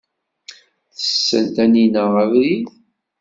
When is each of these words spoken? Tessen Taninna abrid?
Tessen 0.95 1.45
Taninna 1.55 2.03
abrid? 2.21 2.65